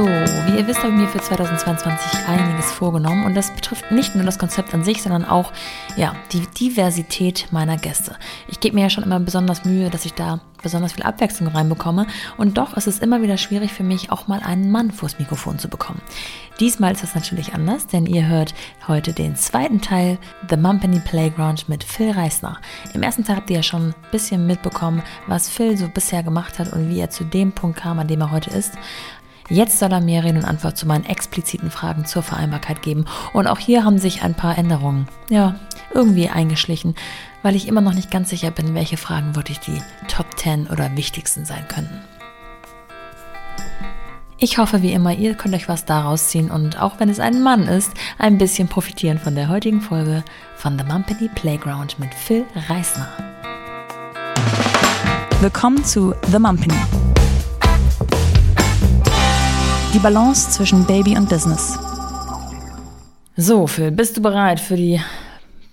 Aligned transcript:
So, 0.00 0.06
wie 0.06 0.56
ihr 0.56 0.66
wisst, 0.66 0.82
habe 0.82 0.94
ich 0.94 0.98
mir 0.98 1.08
für 1.08 1.20
2022 1.20 2.26
einiges 2.26 2.72
vorgenommen 2.72 3.26
und 3.26 3.34
das 3.34 3.50
betrifft 3.50 3.92
nicht 3.92 4.14
nur 4.14 4.24
das 4.24 4.38
Konzept 4.38 4.72
an 4.72 4.82
sich, 4.82 5.02
sondern 5.02 5.26
auch 5.26 5.52
ja, 5.94 6.16
die 6.32 6.46
Diversität 6.58 7.48
meiner 7.50 7.76
Gäste. 7.76 8.16
Ich 8.48 8.60
gebe 8.60 8.76
mir 8.76 8.84
ja 8.84 8.88
schon 8.88 9.04
immer 9.04 9.20
besonders 9.20 9.66
Mühe, 9.66 9.90
dass 9.90 10.06
ich 10.06 10.14
da 10.14 10.40
besonders 10.62 10.94
viel 10.94 11.02
Abwechslung 11.02 11.48
reinbekomme 11.48 12.06
und 12.38 12.56
doch 12.56 12.78
ist 12.78 12.86
es 12.86 13.00
immer 13.00 13.20
wieder 13.20 13.36
schwierig 13.36 13.74
für 13.74 13.82
mich, 13.82 14.10
auch 14.10 14.26
mal 14.26 14.40
einen 14.40 14.70
Mann 14.70 14.90
vors 14.90 15.18
Mikrofon 15.18 15.58
zu 15.58 15.68
bekommen. 15.68 16.00
Diesmal 16.60 16.92
ist 16.92 17.02
das 17.02 17.14
natürlich 17.14 17.54
anders, 17.54 17.86
denn 17.86 18.06
ihr 18.06 18.26
hört 18.26 18.54
heute 18.86 19.12
den 19.12 19.36
zweiten 19.36 19.80
Teil 19.80 20.18
The 20.48 20.56
Mumpany 20.56 21.00
Playground 21.00 21.68
mit 21.68 21.84
Phil 21.84 22.10
Reisner. 22.10 22.58
Im 22.92 23.02
ersten 23.02 23.24
Teil 23.24 23.36
habt 23.36 23.50
ihr 23.50 23.56
ja 23.56 23.62
schon 23.62 23.88
ein 23.88 23.94
bisschen 24.12 24.46
mitbekommen, 24.46 25.02
was 25.26 25.48
Phil 25.48 25.76
so 25.76 25.88
bisher 25.88 26.22
gemacht 26.22 26.58
hat 26.58 26.72
und 26.72 26.90
wie 26.90 27.00
er 27.00 27.10
zu 27.10 27.24
dem 27.24 27.52
Punkt 27.52 27.78
kam, 27.78 27.98
an 27.98 28.08
dem 28.08 28.20
er 28.20 28.30
heute 28.30 28.50
ist. 28.50 28.74
Jetzt 29.50 29.80
soll 29.80 29.90
er 29.90 30.00
mir 30.00 30.22
Rede 30.22 30.38
und 30.38 30.44
Antwort 30.44 30.76
zu 30.76 30.86
meinen 30.86 31.04
expliziten 31.04 31.72
Fragen 31.72 32.04
zur 32.04 32.22
Vereinbarkeit 32.22 32.82
geben. 32.82 33.04
Und 33.32 33.48
auch 33.48 33.58
hier 33.58 33.84
haben 33.84 33.98
sich 33.98 34.22
ein 34.22 34.34
paar 34.34 34.56
Änderungen, 34.56 35.08
ja, 35.28 35.56
irgendwie 35.92 36.28
eingeschlichen, 36.28 36.94
weil 37.42 37.56
ich 37.56 37.66
immer 37.66 37.80
noch 37.80 37.94
nicht 37.94 38.12
ganz 38.12 38.30
sicher 38.30 38.52
bin, 38.52 38.76
welche 38.76 38.96
Fragen 38.96 39.34
wirklich 39.34 39.58
die 39.58 39.82
Top 40.06 40.38
10 40.38 40.68
oder 40.68 40.96
wichtigsten 40.96 41.44
sein 41.44 41.66
könnten. 41.66 42.00
Ich 44.38 44.56
hoffe 44.56 44.82
wie 44.82 44.92
immer, 44.92 45.12
ihr 45.12 45.34
könnt 45.34 45.54
euch 45.54 45.68
was 45.68 45.84
daraus 45.84 46.28
ziehen 46.28 46.50
und 46.50 46.80
auch 46.80 47.00
wenn 47.00 47.08
es 47.08 47.18
ein 47.18 47.42
Mann 47.42 47.64
ist, 47.64 47.90
ein 48.18 48.38
bisschen 48.38 48.68
profitieren 48.68 49.18
von 49.18 49.34
der 49.34 49.48
heutigen 49.48 49.80
Folge 49.80 50.22
von 50.54 50.78
The 50.78 50.84
Mumpany 50.84 51.28
Playground 51.34 51.98
mit 51.98 52.14
Phil 52.14 52.46
Reisner. 52.68 53.08
Willkommen 55.40 55.84
zu 55.84 56.14
The 56.30 56.38
Mumpany. 56.38 57.09
Die 59.92 59.98
Balance 59.98 60.50
zwischen 60.50 60.86
Baby 60.86 61.16
und 61.16 61.28
Business. 61.28 61.76
So, 63.36 63.66
Phil, 63.66 63.90
bist 63.90 64.16
du 64.16 64.22
bereit 64.22 64.60
für 64.60 64.76
die 64.76 65.00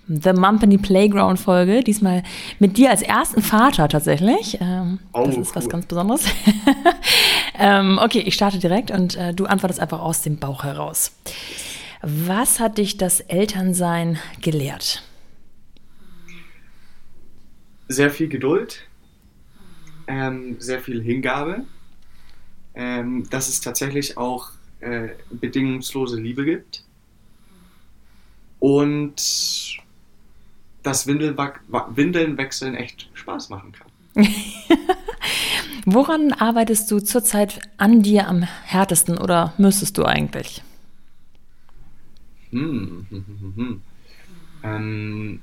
The 0.07 0.33
Mumpany 0.33 0.79
Playground 0.79 1.39
Folge? 1.39 1.83
Diesmal 1.83 2.23
mit 2.57 2.77
dir 2.77 2.89
als 2.89 3.03
ersten 3.03 3.43
Vater 3.43 3.87
tatsächlich. 3.87 4.57
Ähm, 4.59 4.97
oh, 5.13 5.23
das 5.23 5.37
ist 5.37 5.49
cool. 5.49 5.55
was 5.57 5.69
ganz 5.69 5.85
Besonderes. 5.85 6.25
ähm, 7.59 7.99
okay, 8.01 8.21
ich 8.21 8.33
starte 8.33 8.57
direkt 8.57 8.89
und 8.89 9.15
äh, 9.17 9.35
du 9.35 9.45
antwortest 9.45 9.79
einfach 9.79 9.99
aus 9.99 10.23
dem 10.23 10.37
Bauch 10.37 10.63
heraus. 10.63 11.11
Was 12.01 12.59
hat 12.59 12.79
dich 12.79 12.97
das 12.97 13.19
Elternsein 13.19 14.17
gelehrt? 14.41 15.03
Sehr 17.87 18.09
viel 18.09 18.29
Geduld, 18.29 18.87
ähm, 20.07 20.55
sehr 20.57 20.79
viel 20.79 21.03
Hingabe 21.03 21.65
ähm, 22.77 23.27
dass 23.31 23.49
es 23.49 23.59
tatsächlich 23.59 24.17
auch 24.17 24.51
äh, 24.81 25.09
bedingungslose 25.31 26.21
Liebe 26.21 26.45
gibt 26.45 26.83
und 28.59 29.15
dass 30.83 31.07
Windeln, 31.07 31.35
Windeln 31.89 32.37
wechseln 32.37 32.75
echt 32.75 33.09
Spaß 33.15 33.49
machen 33.49 33.71
kann. 33.71 33.87
Woran 35.85 36.33
arbeitest 36.33 36.91
du 36.91 36.99
zurzeit 36.99 37.61
an 37.77 38.03
dir 38.03 38.27
am 38.27 38.43
härtesten 38.43 39.17
oder 39.17 39.53
müsstest 39.57 39.97
du 39.97 40.05
eigentlich? 40.05 40.61
Hm, 42.51 43.07
hm, 43.09 43.25
hm, 43.25 43.53
hm. 43.55 43.81
Ähm, 44.63 45.41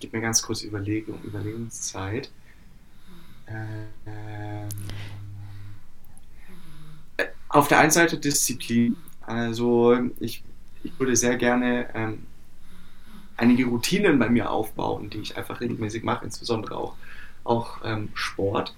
gib 0.00 0.12
mir 0.12 0.20
ganz 0.20 0.42
kurz 0.42 0.62
Überlegung, 0.62 1.18
Überlegungszeit. 1.22 2.30
Ähm, 3.46 3.86
auf 7.54 7.68
der 7.68 7.78
einen 7.78 7.92
Seite 7.92 8.18
Disziplin. 8.18 8.96
Also 9.22 9.96
ich, 10.18 10.42
ich 10.82 10.98
würde 10.98 11.14
sehr 11.16 11.36
gerne 11.36 11.86
ähm, 11.94 12.26
einige 13.36 13.66
Routinen 13.66 14.18
bei 14.18 14.28
mir 14.28 14.50
aufbauen, 14.50 15.08
die 15.08 15.18
ich 15.18 15.36
einfach 15.36 15.60
regelmäßig 15.60 16.02
mache, 16.02 16.24
insbesondere 16.24 16.76
auch, 16.76 16.94
auch 17.44 17.78
ähm, 17.84 18.08
Sport. 18.14 18.74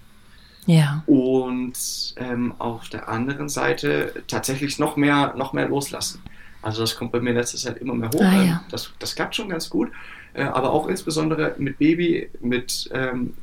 Ja. 0.66 1.02
Und 1.06 2.14
ähm, 2.16 2.54
auf 2.58 2.88
der 2.90 3.08
anderen 3.08 3.48
Seite 3.48 4.22
tatsächlich 4.26 4.78
noch 4.78 4.96
mehr, 4.96 5.34
noch 5.36 5.52
mehr 5.52 5.68
loslassen. 5.68 6.20
Also 6.60 6.82
das 6.82 6.96
kommt 6.96 7.12
bei 7.12 7.20
mir 7.20 7.30
in 7.30 7.36
letzter 7.36 7.58
Zeit 7.58 7.78
immer 7.78 7.94
mehr 7.94 8.10
hoch. 8.10 8.20
Ah, 8.20 8.42
ja. 8.42 8.64
das, 8.70 8.92
das 8.98 9.14
klappt 9.14 9.36
schon 9.36 9.48
ganz 9.48 9.70
gut. 9.70 9.90
Äh, 10.34 10.42
aber 10.42 10.70
auch 10.72 10.88
insbesondere 10.88 11.54
mit 11.58 11.78
Baby, 11.78 12.28
mit 12.40 12.90
ähm, 12.92 13.34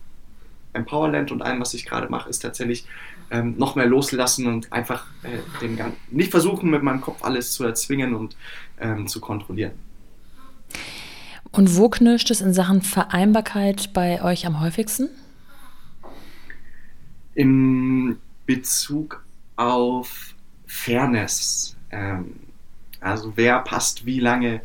Empowerland 0.73 1.31
und 1.31 1.41
allem, 1.41 1.59
was 1.59 1.73
ich 1.73 1.85
gerade 1.85 2.09
mache, 2.09 2.29
ist 2.29 2.39
tatsächlich 2.39 2.85
ähm, 3.31 3.55
noch 3.57 3.75
mehr 3.75 3.85
loslassen 3.85 4.47
und 4.47 4.71
einfach 4.71 5.05
äh, 5.23 5.39
den 5.61 5.75
Gang 5.75 5.93
nicht 6.09 6.31
versuchen, 6.31 6.69
mit 6.69 6.83
meinem 6.83 7.01
Kopf 7.01 7.23
alles 7.23 7.51
zu 7.53 7.63
erzwingen 7.63 8.15
und 8.15 8.35
ähm, 8.79 9.07
zu 9.07 9.19
kontrollieren. 9.19 9.73
Und 11.51 11.75
wo 11.77 11.89
knirscht 11.89 12.31
es 12.31 12.41
in 12.41 12.53
Sachen 12.53 12.81
Vereinbarkeit 12.81 13.93
bei 13.93 14.23
euch 14.23 14.45
am 14.45 14.59
häufigsten? 14.59 15.09
Im 17.35 18.17
Bezug 18.45 19.23
auf 19.55 20.33
Fairness. 20.65 21.75
Ähm, 21.91 22.35
also 22.99 23.33
wer 23.35 23.59
passt 23.59 24.05
wie 24.05 24.19
lange 24.19 24.61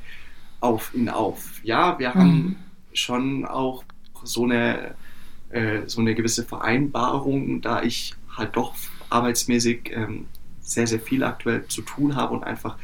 auf 0.60 0.94
ihn 0.94 1.08
auf. 1.08 1.60
Ja, 1.62 1.98
wir 1.98 2.10
mhm. 2.10 2.14
haben 2.14 2.56
schon 2.92 3.44
auch 3.44 3.84
so 4.24 4.44
eine 4.44 4.94
äh, 5.50 5.86
so 5.86 6.00
eine 6.00 6.14
gewisse 6.14 6.44
Vereinbarung, 6.44 7.62
da 7.62 7.82
ich 7.82 8.14
halt 8.38 8.56
doch 8.56 8.74
arbeitsmäßig 9.10 9.90
ähm, 9.92 10.26
sehr, 10.60 10.86
sehr 10.86 11.00
viel 11.00 11.24
aktuell 11.24 11.66
zu 11.66 11.82
tun 11.82 12.14
habe 12.16 12.34
und 12.34 12.44
einfach 12.44 12.76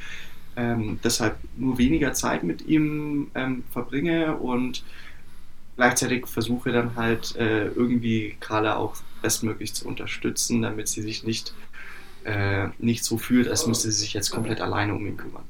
ähm, 0.56 0.98
deshalb 1.02 1.36
nur 1.56 1.78
weniger 1.78 2.12
Zeit 2.12 2.42
mit 2.44 2.66
ihm 2.66 3.30
ähm, 3.34 3.64
verbringe 3.70 4.36
und 4.36 4.84
gleichzeitig 5.76 6.26
versuche 6.26 6.72
dann 6.72 6.96
halt 6.96 7.36
äh, 7.36 7.66
irgendwie 7.66 8.36
Carla 8.40 8.76
auch 8.76 8.96
bestmöglich 9.22 9.74
zu 9.74 9.86
unterstützen, 9.86 10.62
damit 10.62 10.88
sie 10.88 11.02
sich 11.02 11.24
nicht, 11.24 11.54
äh, 12.24 12.68
nicht 12.78 13.04
so 13.04 13.18
fühlt, 13.18 13.48
als 13.48 13.66
müsste 13.66 13.90
sie 13.90 13.98
sich 13.98 14.14
jetzt 14.14 14.30
komplett 14.30 14.60
alleine 14.60 14.94
um 14.94 15.06
ihn 15.06 15.16
kümmern. 15.16 15.44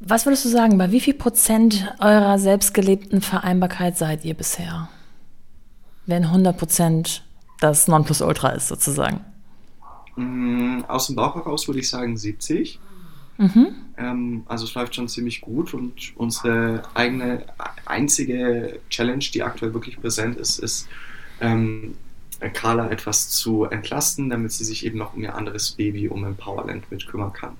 Was 0.00 0.26
würdest 0.26 0.44
du 0.44 0.48
sagen, 0.48 0.76
bei 0.76 0.90
wie 0.90 1.00
viel 1.00 1.14
Prozent 1.14 1.94
eurer 1.98 2.38
selbstgelebten 2.38 3.22
Vereinbarkeit 3.22 3.96
seid 3.96 4.24
ihr 4.24 4.34
bisher? 4.34 4.90
Wenn 6.04 6.24
100 6.24 6.58
Prozent 6.58 7.24
das 7.64 7.88
Nonplusultra 7.88 8.50
ist, 8.50 8.68
sozusagen. 8.68 9.20
Mm, 10.16 10.82
aus 10.86 11.06
dem 11.06 11.16
Bauch 11.16 11.34
heraus 11.34 11.66
würde 11.66 11.80
ich 11.80 11.88
sagen 11.88 12.16
70. 12.16 12.78
Mhm. 13.36 13.74
Ähm, 13.96 14.42
also 14.46 14.64
es 14.64 14.74
läuft 14.74 14.94
schon 14.94 15.08
ziemlich 15.08 15.40
gut 15.40 15.74
und 15.74 16.12
unsere 16.16 16.82
eigene 16.94 17.44
einzige 17.84 18.80
Challenge, 18.90 19.24
die 19.32 19.42
aktuell 19.42 19.74
wirklich 19.74 20.00
präsent 20.00 20.36
ist, 20.36 20.58
ist 20.58 20.88
ähm, 21.40 21.96
Carla 22.52 22.90
etwas 22.90 23.30
zu 23.30 23.64
entlasten, 23.64 24.28
damit 24.28 24.52
sie 24.52 24.64
sich 24.64 24.84
eben 24.84 24.98
noch 24.98 25.14
um 25.14 25.22
ihr 25.22 25.34
anderes 25.34 25.72
Baby, 25.72 26.08
um 26.08 26.24
Empowerland 26.24 26.90
mit 26.90 27.06
kümmern 27.06 27.32
kann. 27.32 27.56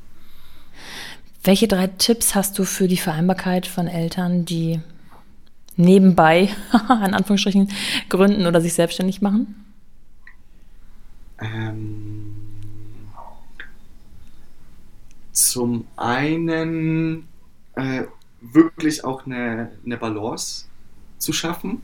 Welche 1.42 1.68
drei 1.68 1.88
Tipps 1.88 2.34
hast 2.34 2.58
du 2.58 2.64
für 2.64 2.88
die 2.88 2.96
Vereinbarkeit 2.96 3.66
von 3.66 3.86
Eltern, 3.86 4.44
die 4.44 4.80
nebenbei, 5.76 6.50
in 6.72 7.14
Anführungsstrichen, 7.14 7.70
gründen 8.08 8.46
oder 8.46 8.60
sich 8.60 8.74
selbstständig 8.74 9.22
machen? 9.22 9.63
Ähm, 11.44 12.34
zum 15.32 15.86
einen 15.96 17.28
äh, 17.74 18.04
wirklich 18.40 19.04
auch 19.04 19.26
eine, 19.26 19.72
eine 19.84 19.96
Balance 19.96 20.66
zu 21.18 21.32
schaffen, 21.32 21.82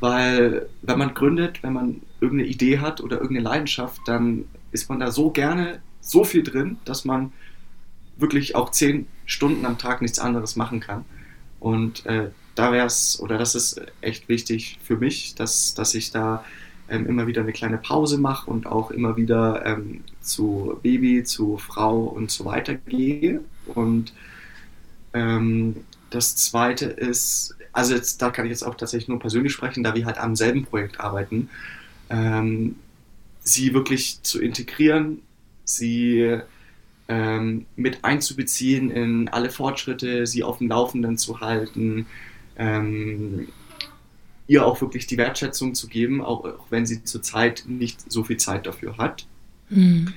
weil 0.00 0.68
wenn 0.82 0.98
man 0.98 1.14
gründet, 1.14 1.62
wenn 1.62 1.72
man 1.72 2.02
irgendeine 2.20 2.50
Idee 2.50 2.80
hat 2.80 3.00
oder 3.00 3.16
irgendeine 3.16 3.48
Leidenschaft, 3.48 4.00
dann 4.06 4.44
ist 4.72 4.88
man 4.88 5.00
da 5.00 5.10
so 5.10 5.30
gerne 5.30 5.80
so 6.00 6.24
viel 6.24 6.42
drin, 6.42 6.78
dass 6.84 7.04
man 7.04 7.32
wirklich 8.16 8.54
auch 8.56 8.70
zehn 8.70 9.06
Stunden 9.24 9.64
am 9.64 9.78
Tag 9.78 10.02
nichts 10.02 10.18
anderes 10.18 10.56
machen 10.56 10.80
kann. 10.80 11.04
Und 11.60 12.04
äh, 12.06 12.30
da 12.54 12.72
wäre 12.72 12.86
es, 12.86 13.20
oder 13.20 13.38
das 13.38 13.54
ist 13.54 13.80
echt 14.00 14.28
wichtig 14.28 14.78
für 14.82 14.96
mich, 14.96 15.34
dass, 15.34 15.74
dass 15.74 15.94
ich 15.94 16.10
da 16.10 16.44
ähm, 16.88 17.06
immer 17.06 17.26
wieder 17.26 17.42
eine 17.42 17.52
kleine 17.52 17.78
Pause 17.78 18.18
mache 18.18 18.50
und 18.50 18.66
auch 18.66 18.90
immer 18.90 19.16
wieder 19.16 19.64
ähm, 19.66 20.04
zu 20.20 20.78
Baby, 20.82 21.24
zu 21.24 21.58
Frau 21.58 22.00
und 22.04 22.30
so 22.30 22.44
weiter 22.44 22.74
gehe. 22.74 23.40
Und 23.74 24.12
ähm, 25.12 25.76
das 26.10 26.36
zweite 26.36 26.86
ist, 26.86 27.56
also 27.72 27.94
jetzt, 27.94 28.22
da 28.22 28.30
kann 28.30 28.46
ich 28.46 28.50
jetzt 28.50 28.62
auch 28.62 28.74
tatsächlich 28.74 29.08
nur 29.08 29.18
persönlich 29.18 29.52
sprechen, 29.52 29.82
da 29.82 29.94
wir 29.94 30.06
halt 30.06 30.18
am 30.18 30.36
selben 30.36 30.64
Projekt 30.64 31.00
arbeiten, 31.00 31.48
ähm, 32.10 32.76
sie 33.40 33.74
wirklich 33.74 34.22
zu 34.22 34.40
integrieren, 34.40 35.22
sie 35.64 36.38
ähm, 37.08 37.66
mit 37.76 38.04
einzubeziehen 38.04 38.90
in 38.90 39.28
alle 39.28 39.50
Fortschritte, 39.50 40.26
sie 40.26 40.42
auf 40.42 40.58
dem 40.58 40.68
Laufenden 40.68 41.18
zu 41.18 41.40
halten, 41.40 42.06
ähm, 42.56 43.48
ihr 44.46 44.64
auch 44.64 44.80
wirklich 44.80 45.06
die 45.06 45.16
Wertschätzung 45.16 45.74
zu 45.74 45.88
geben, 45.88 46.22
auch, 46.22 46.44
auch 46.44 46.66
wenn 46.70 46.86
sie 46.86 47.02
zurzeit 47.04 47.64
nicht 47.66 48.10
so 48.10 48.24
viel 48.24 48.36
Zeit 48.36 48.66
dafür 48.66 48.96
hat. 48.96 49.26
Mhm. 49.68 50.12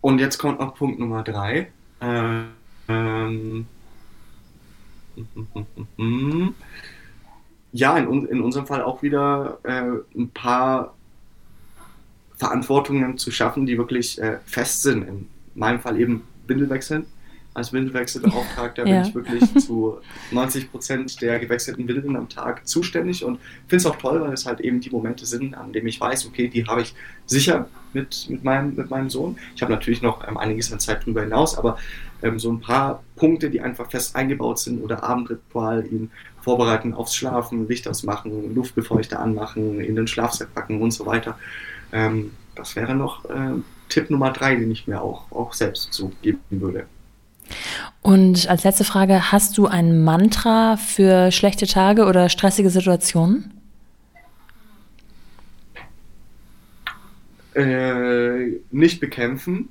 Und 0.00 0.18
jetzt 0.18 0.38
kommt 0.38 0.60
noch 0.60 0.74
Punkt 0.74 0.98
Nummer 0.98 1.22
drei. 1.22 1.68
Äh, 2.00 2.42
ähm, 2.88 3.66
ja, 7.72 7.96
in, 7.96 8.26
in 8.26 8.40
unserem 8.40 8.66
Fall 8.66 8.82
auch 8.82 9.02
wieder 9.02 9.58
äh, 9.62 10.18
ein 10.18 10.30
paar 10.30 10.94
Verantwortungen 12.36 13.18
zu 13.18 13.30
schaffen, 13.30 13.66
die 13.66 13.78
wirklich 13.78 14.20
äh, 14.20 14.38
fest 14.44 14.82
sind. 14.82 15.06
In 15.06 15.28
meinem 15.54 15.80
Fall 15.80 15.98
eben 15.98 16.22
Windelwechseln 16.46 17.06
als 17.54 17.72
Windelwechselbeauftragter 17.72 18.86
ja. 18.86 19.00
bin 19.00 19.08
ich 19.08 19.14
wirklich 19.14 19.54
zu 19.64 19.98
90 20.30 20.70
Prozent 20.70 21.20
der 21.20 21.38
gewechselten 21.38 21.86
Windeln 21.86 22.16
am 22.16 22.28
Tag 22.28 22.66
zuständig 22.66 23.24
und 23.24 23.38
finde 23.68 23.76
es 23.76 23.86
auch 23.86 23.96
toll, 23.96 24.20
weil 24.20 24.32
es 24.32 24.46
halt 24.46 24.60
eben 24.60 24.80
die 24.80 24.90
Momente 24.90 25.26
sind, 25.26 25.54
an 25.54 25.72
denen 25.72 25.86
ich 25.86 26.00
weiß, 26.00 26.26
okay, 26.26 26.48
die 26.48 26.66
habe 26.66 26.82
ich 26.82 26.94
sicher 27.26 27.68
mit, 27.92 28.26
mit, 28.28 28.42
meinem, 28.44 28.74
mit 28.74 28.90
meinem 28.90 29.10
Sohn. 29.10 29.36
Ich 29.54 29.62
habe 29.62 29.72
natürlich 29.72 30.02
noch 30.02 30.26
ähm, 30.26 30.38
einiges 30.38 30.72
an 30.72 30.80
Zeit 30.80 31.02
darüber 31.02 31.22
hinaus, 31.22 31.58
aber 31.58 31.76
ähm, 32.22 32.38
so 32.38 32.50
ein 32.50 32.60
paar 32.60 33.02
Punkte, 33.16 33.50
die 33.50 33.60
einfach 33.60 33.90
fest 33.90 34.16
eingebaut 34.16 34.58
sind 34.58 34.82
oder 34.82 35.02
Abendritual, 35.02 35.86
ihn 35.86 36.10
vorbereiten 36.40 36.94
aufs 36.94 37.14
Schlafen, 37.14 37.68
Licht 37.68 37.86
ausmachen, 37.86 38.54
Luftbefeuchter 38.54 39.20
anmachen, 39.20 39.80
in 39.80 39.94
den 39.94 40.06
Schlafsack 40.06 40.54
packen 40.54 40.80
und 40.80 40.90
so 40.90 41.06
weiter. 41.06 41.38
Ähm, 41.92 42.32
das 42.54 42.76
wäre 42.76 42.94
noch 42.94 43.24
äh, 43.26 43.54
Tipp 43.88 44.10
Nummer 44.10 44.30
drei, 44.30 44.56
den 44.56 44.70
ich 44.70 44.86
mir 44.86 45.02
auch, 45.02 45.30
auch 45.30 45.52
selbst 45.52 45.92
so 45.92 46.12
geben 46.22 46.40
würde. 46.50 46.86
Und 48.02 48.48
als 48.48 48.64
letzte 48.64 48.84
Frage, 48.84 49.30
hast 49.32 49.56
du 49.58 49.66
ein 49.66 50.02
Mantra 50.02 50.76
für 50.76 51.30
schlechte 51.30 51.66
Tage 51.66 52.04
oder 52.06 52.28
stressige 52.28 52.70
Situationen? 52.70 53.52
Äh, 57.54 58.60
nicht 58.70 59.00
bekämpfen. 59.00 59.68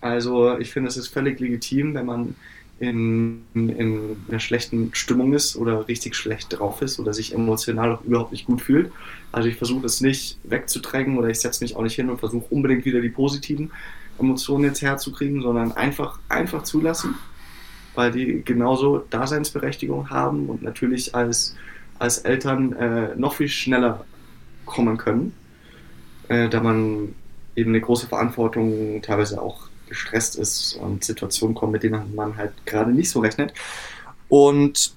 Also 0.00 0.58
ich 0.58 0.70
finde, 0.70 0.88
es 0.88 0.96
ist 0.96 1.08
völlig 1.08 1.40
legitim, 1.40 1.94
wenn 1.94 2.06
man 2.06 2.36
in, 2.80 3.44
in 3.54 4.16
einer 4.28 4.40
schlechten 4.40 4.90
Stimmung 4.94 5.32
ist 5.32 5.56
oder 5.56 5.86
richtig 5.88 6.16
schlecht 6.16 6.58
drauf 6.58 6.82
ist 6.82 6.98
oder 6.98 7.12
sich 7.12 7.34
emotional 7.34 7.92
auch 7.92 8.04
überhaupt 8.04 8.32
nicht 8.32 8.46
gut 8.46 8.60
fühlt. 8.60 8.90
Also 9.32 9.48
ich 9.48 9.56
versuche 9.56 9.86
es 9.86 10.00
nicht 10.00 10.38
wegzudrängen 10.44 11.16
oder 11.18 11.28
ich 11.28 11.40
setze 11.40 11.62
mich 11.62 11.76
auch 11.76 11.82
nicht 11.82 11.94
hin 11.94 12.10
und 12.10 12.18
versuche 12.18 12.46
unbedingt 12.50 12.84
wieder 12.84 13.00
die 13.00 13.08
positiven 13.08 13.70
Emotionen 14.18 14.64
jetzt 14.64 14.82
herzukriegen, 14.82 15.42
sondern 15.42 15.72
einfach, 15.72 16.18
einfach 16.28 16.62
zulassen, 16.62 17.14
weil 17.94 18.10
die 18.10 18.42
genauso 18.44 18.98
Daseinsberechtigung 19.10 20.10
haben 20.10 20.48
und 20.48 20.62
natürlich 20.62 21.14
als, 21.14 21.56
als 21.98 22.18
Eltern 22.18 22.72
äh, 22.74 23.16
noch 23.16 23.34
viel 23.34 23.48
schneller 23.48 24.04
kommen 24.66 24.96
können, 24.96 25.34
äh, 26.28 26.48
da 26.48 26.60
man 26.60 27.14
eben 27.56 27.70
eine 27.70 27.80
große 27.80 28.08
Verantwortung, 28.08 29.00
teilweise 29.02 29.40
auch 29.40 29.68
gestresst 29.88 30.36
ist 30.36 30.74
und 30.74 31.04
Situationen 31.04 31.54
kommen, 31.54 31.72
mit 31.72 31.82
denen 31.82 32.14
man 32.14 32.36
halt 32.36 32.52
gerade 32.66 32.90
nicht 32.90 33.10
so 33.10 33.20
rechnet. 33.20 33.52
Und 34.28 34.94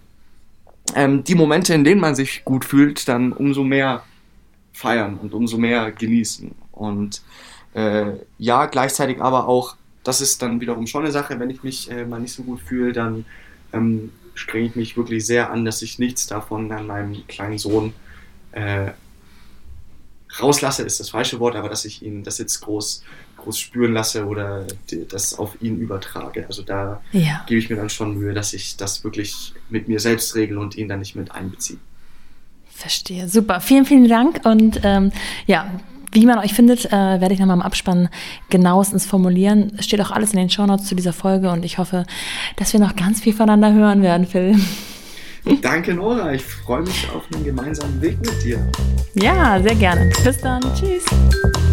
ähm, 0.96 1.24
die 1.24 1.36
Momente, 1.36 1.74
in 1.74 1.84
denen 1.84 2.02
man 2.02 2.16
sich 2.16 2.46
gut 2.46 2.66
fühlt, 2.66 3.08
dann 3.08 3.34
umso 3.34 3.64
mehr 3.64 4.04
feiern 4.74 5.18
und 5.18 5.34
umso 5.34 5.58
mehr 5.58 5.92
genießen. 5.92 6.56
Und 6.72 7.22
äh, 7.78 8.14
ja, 8.40 8.66
gleichzeitig 8.66 9.22
aber 9.22 9.48
auch, 9.48 9.76
das 10.04 10.20
ist 10.20 10.42
dann 10.42 10.60
wiederum 10.60 10.88
schon 10.88 11.04
eine 11.04 11.12
Sache, 11.12 11.40
wenn 11.40 11.52
ich 11.52 11.62
mich 11.62 11.92
äh, 11.92 12.06
mal 12.06 12.20
nicht 12.20 12.34
so 12.34 12.42
gut 12.42 12.60
fühle, 12.60 12.92
dann 12.92 13.26
ähm, 13.72 14.12
strenge 14.34 14.66
ich 14.66 14.76
mich 14.76 14.98
wirklich 14.98 15.28
sehr 15.28 15.52
an, 15.52 15.64
dass 15.64 15.84
ich 15.84 16.00
nichts 16.00 16.26
davon 16.26 16.72
an 16.72 16.88
meinem 16.88 17.28
kleinen 17.28 17.60
Sohn 17.60 17.94
äh, 18.54 18.92
rauslasse, 20.42 20.82
ist 20.84 21.00
das 21.00 21.12
falsche 21.12 21.40
Wort, 21.40 21.56
aber 21.56 21.70
dass 21.70 21.86
ich 21.86 22.02
ihn 22.02 22.24
das 22.24 22.40
jetzt 22.40 22.62
groß, 22.62 23.04
groß 23.38 23.60
spüren 23.60 23.94
lasse 23.94 24.26
oder 24.26 24.66
das 25.10 25.38
auf 25.38 25.62
ihn 25.62 25.78
übertrage. 25.78 26.48
Also 26.48 26.64
da 26.64 27.02
ja. 27.12 27.44
gebe 27.46 27.60
ich 27.60 27.70
mir 27.70 27.76
dann 27.76 27.92
schon 27.92 28.18
Mühe, 28.18 28.34
dass 28.34 28.54
ich 28.54 28.76
das 28.78 29.04
wirklich 29.04 29.54
mit 29.70 29.88
mir 29.88 30.00
selbst 30.00 30.34
regle 30.34 30.60
und 30.60 30.76
ihn 30.76 30.88
dann 30.88 31.00
nicht 31.00 31.16
mit 31.16 31.32
einbeziehe. 31.32 31.78
Verstehe, 32.72 33.30
super. 33.30 33.62
Vielen, 33.62 33.86
vielen 33.86 34.08
Dank 34.08 34.42
und 34.46 34.82
ähm, 34.84 35.12
ja, 35.46 35.80
wie 36.12 36.26
man 36.26 36.40
euch 36.40 36.54
findet, 36.54 36.86
äh, 36.86 36.92
werde 36.92 37.34
ich 37.34 37.40
nochmal 37.40 37.58
im 37.58 37.62
Abspann 37.62 38.10
genauestens 38.50 39.06
formulieren. 39.06 39.74
Es 39.78 39.86
steht 39.86 40.02
auch 40.02 40.12
alles 40.12 40.32
in 40.34 40.40
den 40.40 40.50
Shownotes 40.50 40.86
zu 40.88 40.96
dieser 40.96 41.14
Folge 41.14 41.50
und 41.52 41.66
ich 41.66 41.78
hoffe, 41.78 42.06
dass 42.56 42.74
wir 42.74 42.80
noch 42.80 42.96
ganz 42.96 43.22
viel 43.22 43.34
voneinander 43.34 43.74
hören 43.74 44.02
werden, 44.02 44.26
Phil. 44.26 44.56
Danke, 45.62 45.94
Nora. 45.94 46.34
Ich 46.34 46.44
freue 46.44 46.82
mich 46.82 47.08
auf 47.16 47.24
einen 47.34 47.44
gemeinsamen 47.44 48.02
Weg 48.02 48.20
mit 48.20 48.44
dir. 48.44 48.60
Ja, 49.16 49.62
sehr 49.62 49.76
gerne. 49.76 50.12
Bis 50.24 50.38
dann. 50.40 50.62
Tschüss. 50.76 51.06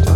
Ciao. 0.03 0.14